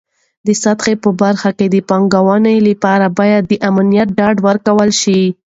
د 0.45 0.47
سیاحت 0.61 0.97
په 1.03 1.09
برخه 1.21 1.49
کې 1.57 1.67
د 1.69 1.75
پانګونې 1.89 2.55
لپاره 2.67 3.05
باید 3.19 3.43
د 3.47 3.53
امنیت 3.69 4.07
ډاډ 4.17 4.35
ورکړل 4.47 4.91
شي. 5.01 5.21